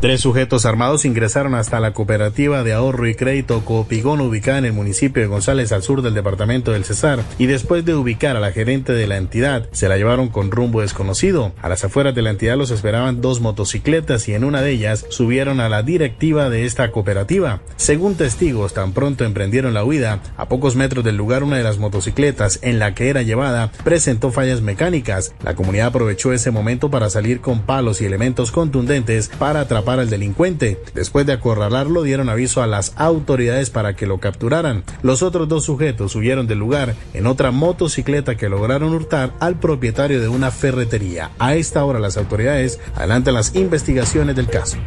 Tres 0.04 0.20
sujetos 0.20 0.66
armados 0.66 1.06
ingresaron 1.06 1.56
hasta 1.56 1.80
la 1.80 1.94
cooperativa 1.94 2.62
de 2.62 2.74
ahorro 2.74 3.08
y 3.08 3.16
crédito 3.16 3.64
Coopigón 3.64 4.20
ubicada 4.20 4.58
en 4.58 4.66
el 4.66 4.74
municipio 4.74 5.22
de 5.22 5.30
González 5.30 5.72
al 5.72 5.82
sur 5.82 6.02
del 6.02 6.14
departamento 6.14 6.74
del 6.74 6.84
Cesar 6.84 7.24
y 7.38 7.46
después 7.46 7.86
de 7.86 7.96
ubicar 7.96 8.36
a 8.36 8.42
la 8.42 8.52
gerente 8.52 8.92
de 8.92 9.08
la 9.08 9.16
entidad 9.16 9.70
se 9.72 9.88
la 9.88 9.96
llevaron 9.96 10.28
con 10.28 10.52
rumbo 10.52 10.82
desconocido. 10.82 11.54
A 11.62 11.70
las 11.70 11.86
afueras 11.86 12.14
de 12.14 12.22
la 12.22 12.32
entidad 12.32 12.58
los 12.58 12.70
esperaban 12.70 13.22
dos 13.22 13.40
motocicletas 13.40 14.28
y 14.28 14.34
en 14.34 14.44
una 14.44 14.62
de 14.62 14.72
ellas 14.72 15.06
subieron 15.08 15.62
a 15.62 15.70
la 15.70 15.84
directiva 15.84 16.50
de 16.50 16.66
esta 16.66 16.92
cooperativa. 16.92 17.62
Según 17.78 18.16
testigos, 18.16 18.74
tan 18.74 18.92
pronto 18.92 19.24
emprendieron 19.24 19.74
la 19.74 19.86
huida, 19.86 20.20
a 20.36 20.50
pocos 20.50 20.76
metros 20.76 21.06
del 21.06 21.16
lugar 21.16 21.44
una 21.44 21.56
de 21.56 21.64
las 21.64 21.78
motocicletas 21.78 22.60
en 22.62 22.78
la 22.78 22.94
que 22.94 23.08
era 23.08 23.22
llevada 23.22 23.72
presentó 23.86 24.32
fallas 24.34 24.60
mecánicas. 24.60 25.34
La 25.46 25.56
comunidad 25.56 25.88
aprovechó 25.88 26.34
ese 26.34 26.52
momento 26.52 26.92
para 26.92 27.10
salir 27.10 27.40
con 27.40 27.62
palos 27.62 28.02
y 28.02 28.06
elementos 28.06 28.52
contundentes 28.52 29.30
para 29.40 29.62
atrapar 29.62 29.93
al 30.00 30.10
delincuente. 30.10 30.82
Después 30.94 31.26
de 31.26 31.34
acorralarlo, 31.34 32.04
dieron 32.04 32.30
aviso 32.30 32.62
a 32.62 32.68
las 32.68 32.94
autoridades 32.96 33.70
para 33.70 33.96
que 33.96 34.08
lo 34.08 34.20
capturaran. 34.20 34.84
Los 35.02 35.24
otros 35.24 35.48
dos 35.48 35.66
sujetos 35.66 36.16
huyeron 36.16 36.48
del 36.48 36.60
lugar 36.60 36.96
en 37.14 37.28
otra 37.28 37.52
motocicleta 37.52 38.36
que 38.36 38.50
lograron 38.50 38.94
hurtar 38.94 39.34
al 39.40 39.60
propietario 39.60 40.22
de 40.22 40.28
una 40.28 40.52
ferretería. 40.52 41.32
A 41.40 41.56
esta 41.56 41.84
hora 41.86 42.00
las 42.00 42.18
autoridades 42.18 42.80
adelantan 42.96 43.34
las 43.34 43.56
investigaciones 43.56 44.36
del 44.36 44.48
caso. 44.48 44.78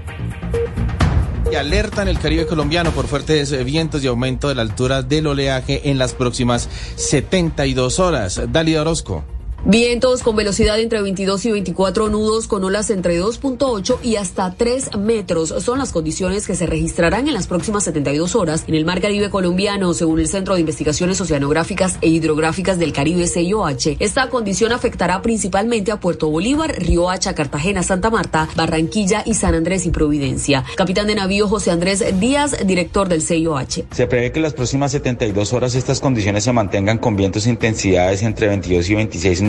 Alertan 1.56 2.06
el 2.08 2.18
Caribe 2.18 2.46
colombiano 2.46 2.90
por 2.90 3.06
fuertes 3.06 3.64
vientos 3.64 4.04
y 4.04 4.06
aumento 4.06 4.48
de 4.48 4.54
la 4.54 4.62
altura 4.62 5.02
del 5.02 5.26
oleaje 5.26 5.88
en 5.88 5.96
las 5.96 6.12
próximas 6.12 6.68
72 6.96 7.98
horas. 7.98 8.42
Dalida 8.52 8.82
Orozco. 8.82 9.24
Vientos 9.64 10.22
con 10.22 10.36
velocidad 10.36 10.78
entre 10.78 11.02
22 11.02 11.44
y 11.46 11.50
24 11.50 12.08
nudos 12.08 12.46
con 12.46 12.62
olas 12.62 12.90
entre 12.90 13.20
2.8 13.20 13.98
y 14.02 14.14
hasta 14.14 14.54
3 14.54 14.96
metros 14.96 15.52
son 15.58 15.78
las 15.78 15.90
condiciones 15.90 16.46
que 16.46 16.54
se 16.54 16.66
registrarán 16.66 17.26
en 17.26 17.34
las 17.34 17.48
próximas 17.48 17.82
72 17.84 18.36
horas 18.36 18.64
en 18.68 18.76
el 18.76 18.84
Mar 18.84 19.00
Caribe 19.00 19.28
colombiano, 19.28 19.92
según 19.92 20.20
el 20.20 20.28
Centro 20.28 20.54
de 20.54 20.60
Investigaciones 20.60 21.20
Oceanográficas 21.20 21.98
e 22.00 22.08
Hidrográficas 22.08 22.78
del 22.78 22.92
Caribe 22.92 23.26
CIOH. 23.26 23.96
Esta 23.98 24.28
condición 24.28 24.70
afectará 24.70 25.20
principalmente 25.20 25.90
a 25.90 25.98
Puerto 25.98 26.28
Bolívar, 26.30 26.72
Río 26.78 27.10
Hacha, 27.10 27.34
Cartagena, 27.34 27.82
Santa 27.82 28.08
Marta, 28.10 28.48
Barranquilla 28.54 29.24
y 29.26 29.34
San 29.34 29.54
Andrés 29.54 29.84
y 29.84 29.90
Providencia. 29.90 30.64
Capitán 30.76 31.08
de 31.08 31.16
navío 31.16 31.48
José 31.48 31.72
Andrés 31.72 32.04
Díaz, 32.20 32.56
director 32.66 33.08
del 33.08 33.22
CIOH. 33.22 33.86
Se 33.90 34.06
prevé 34.06 34.30
que 34.30 34.38
las 34.38 34.54
próximas 34.54 34.92
72 34.92 35.52
horas 35.52 35.74
estas 35.74 35.98
condiciones 35.98 36.44
se 36.44 36.52
mantengan 36.52 36.98
con 36.98 37.16
vientos 37.16 37.46
e 37.46 37.50
intensidades 37.50 38.22
entre 38.22 38.46
22 38.46 38.90
y 38.90 38.94
26 38.94 39.42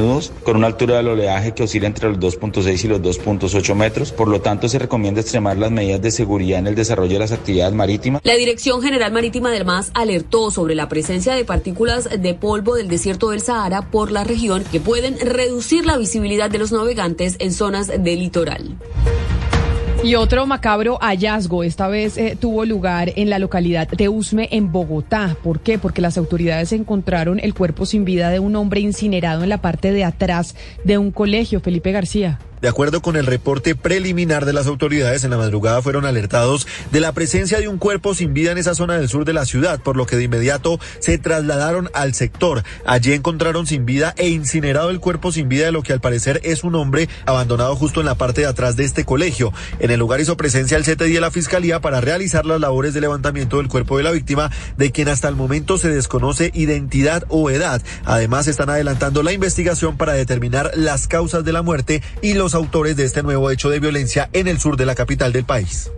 con 0.43 0.57
una 0.57 0.67
altura 0.67 0.97
del 0.97 1.07
oleaje 1.07 1.53
que 1.53 1.63
oscila 1.63 1.87
entre 1.87 2.09
los 2.09 2.19
2.6 2.19 2.85
y 2.85 2.87
los 2.87 3.01
2.8 3.01 3.75
metros. 3.75 4.11
Por 4.11 4.27
lo 4.27 4.41
tanto, 4.41 4.69
se 4.69 4.79
recomienda 4.79 5.21
extremar 5.21 5.57
las 5.57 5.71
medidas 5.71 6.01
de 6.01 6.11
seguridad 6.11 6.59
en 6.59 6.67
el 6.67 6.75
desarrollo 6.75 7.13
de 7.13 7.19
las 7.19 7.31
actividades 7.31 7.73
marítimas. 7.73 8.21
La 8.23 8.35
Dirección 8.35 8.81
General 8.81 9.11
Marítima 9.11 9.51
del 9.51 9.65
MAS 9.65 9.91
alertó 9.93 10.51
sobre 10.51 10.75
la 10.75 10.87
presencia 10.87 11.33
de 11.33 11.45
partículas 11.45 12.09
de 12.17 12.33
polvo 12.33 12.75
del 12.75 12.87
desierto 12.87 13.31
del 13.31 13.41
Sahara 13.41 13.89
por 13.89 14.11
la 14.11 14.23
región 14.23 14.63
que 14.71 14.79
pueden 14.79 15.19
reducir 15.19 15.85
la 15.85 15.97
visibilidad 15.97 16.49
de 16.49 16.59
los 16.59 16.71
navegantes 16.71 17.35
en 17.39 17.51
zonas 17.51 17.87
del 17.87 18.19
litoral. 18.19 18.77
Y 20.03 20.15
otro 20.15 20.45
macabro 20.45 20.99
hallazgo, 21.01 21.63
esta 21.63 21.87
vez 21.87 22.17
eh, 22.17 22.37
tuvo 22.39 22.65
lugar 22.65 23.11
en 23.15 23.29
la 23.29 23.39
localidad 23.39 23.87
de 23.87 24.07
Usme, 24.07 24.47
en 24.51 24.71
Bogotá. 24.71 25.35
¿Por 25.43 25.59
qué? 25.59 25.79
Porque 25.79 26.01
las 26.01 26.17
autoridades 26.17 26.71
encontraron 26.71 27.39
el 27.41 27.53
cuerpo 27.53 27.85
sin 27.85 28.05
vida 28.05 28.29
de 28.29 28.39
un 28.39 28.55
hombre 28.55 28.79
incinerado 28.79 29.43
en 29.43 29.49
la 29.49 29.61
parte 29.61 29.91
de 29.91 30.05
atrás 30.05 30.55
de 30.83 30.97
un 30.97 31.11
colegio. 31.11 31.59
Felipe 31.59 31.91
García. 31.91 32.39
De 32.61 32.67
acuerdo 32.67 33.01
con 33.01 33.15
el 33.15 33.27
reporte 33.27 33.75
preliminar 33.75 34.45
de 34.45 34.53
las 34.53 34.65
autoridades, 34.65 35.23
en 35.23 35.29
la 35.29 35.37
madrugada 35.37 35.83
fueron 35.83 36.05
alertados 36.05 36.65
de 36.91 36.99
la 36.99 37.11
presencia 37.11 37.59
de 37.59 37.67
un 37.67 37.77
cuerpo 37.77 38.15
sin 38.15 38.33
vida 38.33 38.51
en 38.51 38.57
esa 38.57 38.73
zona 38.73 38.97
del 38.97 39.09
sur 39.09 39.25
de 39.25 39.33
la 39.33 39.45
ciudad, 39.45 39.79
por 39.79 39.95
lo 39.95 40.07
que 40.07 40.15
de 40.15 40.23
inmediato 40.23 40.79
se 40.99 41.19
trasladaron 41.19 41.91
al 41.93 42.15
sector. 42.15 42.63
Allí 42.85 43.13
encontraron 43.13 43.67
sin 43.67 43.85
vida 43.85 44.15
e 44.17 44.29
incinerado 44.29 44.89
el 44.89 44.99
cuerpo 44.99 45.31
sin 45.31 45.49
vida 45.49 45.65
de 45.65 45.71
lo 45.71 45.83
que 45.83 45.93
al 45.93 46.01
parecer 46.01 46.41
es 46.43 46.63
un 46.63 46.73
hombre 46.73 47.09
abandonado 47.27 47.75
justo 47.75 47.99
en 47.99 48.07
la 48.07 48.15
parte 48.15 48.41
de 48.41 48.47
atrás 48.47 48.75
de 48.75 48.85
este 48.85 49.05
colegio. 49.05 49.53
En 49.79 49.91
el 49.91 49.99
lugar 49.99 50.19
hizo 50.19 50.35
presencia 50.35 50.77
el 50.77 50.83
CTI 50.83 51.13
de 51.13 51.21
la 51.21 51.29
Fiscalía 51.29 51.79
para 51.79 52.01
realizar 52.01 52.47
las 52.47 52.59
labores 52.59 52.95
de 52.95 53.01
levantamiento 53.01 53.57
del 53.57 53.67
cuerpo 53.67 53.97
de 53.97 54.03
la 54.03 54.11
víctima, 54.11 54.49
de 54.77 54.91
quien 54.91 55.09
hasta 55.09 55.27
el 55.27 55.35
momento 55.35 55.77
se 55.77 55.89
desconoce 55.89 56.49
identidad 56.55 57.23
o 57.29 57.51
edad. 57.51 57.83
Además, 58.03 58.47
están 58.47 58.71
adelantando 58.71 59.21
la 59.21 59.31
investigación 59.31 59.95
para 59.95 60.13
determinar 60.13 60.71
las 60.73 61.07
causas 61.07 61.45
de 61.45 61.53
la 61.53 61.61
muerte 61.61 62.01
y 62.23 62.33
los 62.33 62.46
autores 62.53 62.95
de 62.95 63.05
este 63.05 63.23
nuevo 63.23 63.51
hecho 63.51 63.69
de 63.69 63.79
violencia 63.79 64.29
en 64.33 64.47
el 64.47 64.59
sur 64.59 64.77
de 64.77 64.85
la 64.85 64.95
capital 64.95 65.33
del 65.33 65.45
país. 65.45 65.91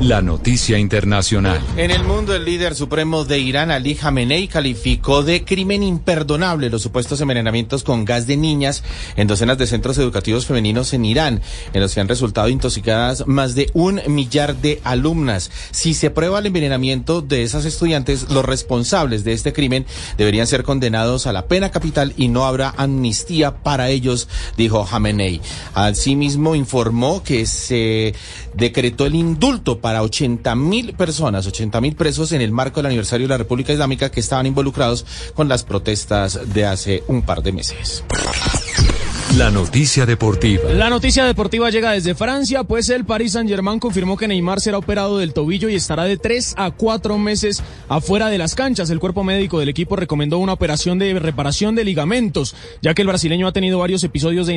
La 0.00 0.20
noticia 0.20 0.78
internacional. 0.78 1.60
En 1.76 1.90
el 1.90 2.04
mundo, 2.04 2.34
el 2.34 2.44
líder 2.44 2.74
supremo 2.74 3.24
de 3.24 3.38
Irán, 3.38 3.70
Ali 3.70 3.94
Khamenei, 3.94 4.48
calificó 4.48 5.22
de 5.22 5.44
crimen 5.44 5.82
imperdonable 5.82 6.68
los 6.68 6.82
supuestos 6.82 7.20
envenenamientos 7.20 7.84
con 7.84 8.04
gas 8.04 8.26
de 8.26 8.36
niñas 8.36 8.82
en 9.16 9.26
docenas 9.26 9.56
de 9.56 9.66
centros 9.66 9.96
educativos 9.96 10.46
femeninos 10.46 10.92
en 10.92 11.04
Irán, 11.04 11.40
en 11.72 11.80
los 11.80 11.94
que 11.94 12.00
han 12.00 12.08
resultado 12.08 12.48
intoxicadas 12.48 13.26
más 13.26 13.54
de 13.54 13.70
un 13.72 14.00
millar 14.08 14.56
de 14.56 14.80
alumnas. 14.84 15.50
Si 15.70 15.94
se 15.94 16.10
prueba 16.10 16.40
el 16.40 16.46
envenenamiento 16.46 17.22
de 17.22 17.42
esas 17.42 17.64
estudiantes, 17.64 18.28
los 18.30 18.44
responsables 18.44 19.24
de 19.24 19.32
este 19.32 19.52
crimen 19.52 19.86
deberían 20.18 20.46
ser 20.46 20.64
condenados 20.64 21.26
a 21.26 21.32
la 21.32 21.46
pena 21.46 21.70
capital 21.70 22.12
y 22.16 22.28
no 22.28 22.44
habrá 22.44 22.74
amnistía 22.76 23.62
para 23.62 23.88
ellos, 23.88 24.28
dijo 24.56 24.84
Khamenei. 24.84 25.40
Asimismo, 25.74 26.54
informó 26.54 27.22
que 27.22 27.46
se 27.46 28.14
decretó 28.54 29.06
el 29.06 29.14
indulto 29.14 29.80
para 29.80 30.02
80 30.02 30.54
mil 30.54 30.94
personas, 30.94 31.46
80 31.46 31.80
mil 31.80 31.96
presos 31.96 32.32
en 32.32 32.40
el 32.40 32.52
marco 32.52 32.80
del 32.80 32.86
aniversario 32.86 33.26
de 33.26 33.34
la 33.34 33.38
República 33.38 33.72
Islámica 33.72 34.10
que 34.10 34.20
estaban 34.20 34.46
involucrados 34.46 35.04
con 35.34 35.48
las 35.48 35.64
protestas 35.64 36.54
de 36.54 36.64
hace 36.64 37.02
un 37.08 37.22
par 37.22 37.42
de 37.42 37.52
meses. 37.52 38.04
La 39.36 39.50
noticia 39.50 40.06
deportiva. 40.06 40.70
La 40.72 40.88
noticia 40.88 41.24
deportiva 41.24 41.68
llega 41.68 41.90
desde 41.90 42.14
Francia, 42.14 42.62
pues 42.62 42.88
el 42.88 43.04
Paris 43.04 43.32
Saint-Germain 43.32 43.80
confirmó 43.80 44.16
que 44.16 44.28
Neymar 44.28 44.60
será 44.60 44.78
operado 44.78 45.18
del 45.18 45.32
tobillo 45.32 45.68
y 45.68 45.74
estará 45.74 46.04
de 46.04 46.16
tres 46.16 46.54
a 46.56 46.70
cuatro 46.70 47.18
meses 47.18 47.60
afuera 47.88 48.28
de 48.28 48.38
las 48.38 48.54
canchas. 48.54 48.90
El 48.90 49.00
cuerpo 49.00 49.24
médico 49.24 49.58
del 49.58 49.68
equipo 49.68 49.96
recomendó 49.96 50.38
una 50.38 50.52
operación 50.52 51.00
de 51.00 51.18
reparación 51.18 51.74
de 51.74 51.82
ligamentos, 51.82 52.54
ya 52.80 52.94
que 52.94 53.02
el 53.02 53.08
brasileño 53.08 53.48
ha 53.48 53.52
tenido 53.52 53.80
varios 53.80 54.04
episodios 54.04 54.46
de, 54.46 54.54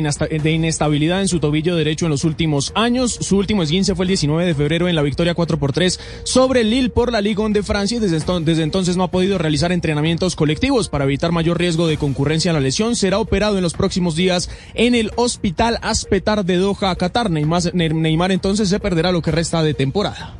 inestabilidad 0.52 1.22
en 1.22 1.28
su 1.28 1.40
tobillo 1.40 1.74
derecho 1.74 2.06
en 2.06 2.12
los 2.12 2.22
últimos 2.22 2.70
años. 2.76 3.18
Su 3.20 3.36
último 3.36 3.64
esguince 3.64 3.96
fue 3.96 4.04
el 4.04 4.10
19 4.10 4.46
de 4.46 4.54
febrero 4.54 4.86
en 4.86 4.94
la 4.94 5.02
victoria 5.02 5.34
4 5.34 5.58
por 5.58 5.72
3 5.72 5.98
sobre 6.22 6.62
Lille 6.62 6.90
por 6.90 7.10
la 7.10 7.20
Ligue 7.20 7.42
1 7.42 7.52
de 7.52 7.64
Francia 7.64 7.96
y 7.96 8.00
desde, 8.00 8.20
desde 8.42 8.62
entonces 8.62 8.96
no 8.96 9.02
ha 9.02 9.10
podido 9.10 9.38
realizar 9.38 9.72
entrenamientos 9.72 10.36
colectivos 10.36 10.88
para 10.88 11.04
evitar 11.04 11.32
mayor 11.32 11.58
riesgo 11.58 11.88
de 11.88 11.96
concurrencia 11.96 12.52
a 12.52 12.54
la 12.54 12.60
lesión. 12.60 12.94
Será 12.94 13.18
operado 13.18 13.56
en 13.56 13.64
los 13.64 13.74
próximos 13.74 14.14
días 14.14 14.48
en 14.74 14.94
el 14.94 15.10
Hospital 15.16 15.78
Aspetar 15.82 16.44
de 16.44 16.56
Doha, 16.56 16.94
Qatar. 16.96 17.30
Neymar, 17.30 17.74
Neymar 17.74 18.32
entonces 18.32 18.68
se 18.68 18.80
perderá 18.80 19.12
lo 19.12 19.22
que 19.22 19.30
resta 19.30 19.62
de 19.62 19.74
temporada. 19.74 20.34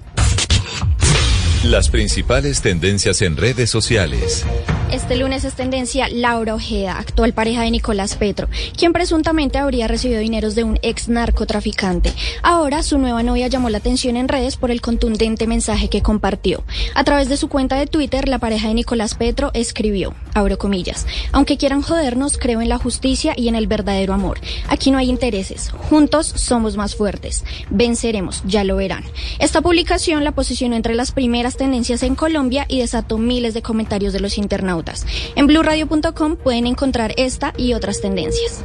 Las 1.64 1.88
principales 1.88 2.62
tendencias 2.62 3.20
en 3.20 3.37
redes 3.37 3.68
sociales. 3.68 4.44
Este 4.92 5.16
lunes 5.16 5.44
es 5.44 5.54
tendencia 5.54 6.08
Laura 6.08 6.54
Ojeda, 6.54 6.99
actual 6.99 7.35
pareja 7.35 7.62
de 7.62 7.70
Nicolás 7.70 8.16
Petro, 8.16 8.49
quien 8.75 8.94
presuntamente 8.94 9.58
habría 9.58 9.87
recibido 9.87 10.20
dineros 10.20 10.54
de 10.54 10.64
un 10.64 10.78
ex 10.82 11.08
narcotraficante. 11.08 12.12
Ahora 12.42 12.82
su 12.82 12.97
nueva 12.97 13.23
novia 13.23 13.49
llamó 13.49 13.68
la 13.68 13.78
atención 13.78 14.16
en 14.16 14.28
redes 14.28 14.56
por 14.56 14.70
el 14.70 14.80
contundente 14.80 15.47
mensaje 15.47 15.90
que 15.90 16.00
compartió. 16.00 16.64
A 16.94 17.04
través 17.04 17.28
de 17.28 17.37
su 17.37 17.49
cuenta 17.49 17.76
de 17.76 17.87
Twitter, 17.87 18.28
la 18.28 18.38
pareja 18.38 18.68
de 18.68 18.75
Nicolás 18.75 19.14
Petro 19.14 19.50
escribió, 19.52 20.14
abro 20.38 20.59
comillas. 20.59 21.07
Aunque 21.33 21.57
quieran 21.57 21.83
jodernos, 21.83 22.38
creo 22.38 22.61
en 22.61 22.68
la 22.68 22.78
justicia 22.78 23.35
y 23.37 23.49
en 23.49 23.54
el 23.54 23.66
verdadero 23.66 24.14
amor. 24.14 24.40
Aquí 24.68 24.90
no 24.90 24.99
hay 24.99 25.11
intereses. 25.11 25.71
Juntos 25.71 26.26
somos 26.26 26.76
más 26.76 26.95
fuertes. 26.95 27.45
Venceremos, 27.71 28.42
ya 28.45 28.64
lo 28.64 28.76
verán. 28.76 29.04
Esta 29.38 29.61
publicación 29.61 30.25
la 30.25 30.33
posicionó 30.33 30.76
entre 30.76 30.95
las 30.95 31.12
primeras 31.12 31.57
tendencias 31.57 32.02
en 32.02 32.14
Colombia 32.14 32.66
y 32.68 32.80
desató 32.80 33.18
miles 33.18 33.54
de 33.54 33.62
comentarios 33.62 34.12
de 34.12 34.21
los 34.21 34.38
internautas. 34.38 35.07
En 35.37 35.47
blurradio.com 35.47 36.37
pueden 36.37 36.66
encontrar 36.66 37.14
esta 37.16 37.52
y 37.57 37.75
otras 37.75 38.00
tendencias. 38.00 38.64